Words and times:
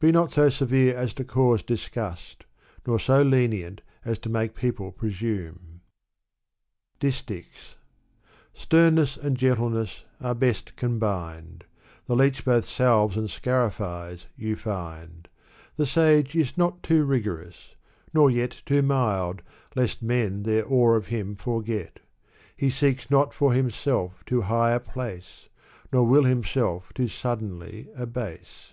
Be 0.00 0.12
not 0.12 0.30
so 0.30 0.48
severe 0.48 0.96
as 0.96 1.12
to 1.12 1.24
cause 1.24 1.62
disgust^ 1.62 2.36
nor 2.86 2.96
bo 3.06 3.20
lenient 3.20 3.82
as 4.02 4.18
to 4.20 4.30
make 4.30 4.54
people 4.54 4.92
presume. 4.92 5.82
Sternness 7.02 9.18
and 9.18 9.36
gentleness 9.36 10.04
are 10.18 10.34
best 10.34 10.74
combined: 10.76 11.64
The 12.06 12.16
leech 12.16 12.46
both 12.46 12.64
salves 12.64 13.18
and 13.18 13.28
scarifies, 13.28 14.24
you 14.36 14.56
find*. 14.56 15.28
The 15.76 15.84
sage 15.84 16.34
is 16.34 16.56
not 16.56 16.82
too 16.82 17.04
rigorous, 17.04 17.74
nor 18.14 18.30
yet 18.30 18.62
Too 18.64 18.80
mild, 18.80 19.42
lest 19.76 20.00
men 20.02 20.44
their 20.44 20.66
awe 20.66 20.94
of 20.94 21.08
him 21.08 21.36
forget: 21.36 22.00
He 22.56 22.70
seeks 22.70 23.10
not 23.10 23.34
for 23.34 23.52
himself 23.52 24.24
too 24.24 24.40
high 24.40 24.70
a 24.72 24.80
place 24.80 25.50
\ 25.68 25.92
Nor 25.92 26.08
wiU 26.08 26.26
himself 26.26 26.90
too 26.94 27.08
suddenly 27.08 27.90
abase. 27.94 28.72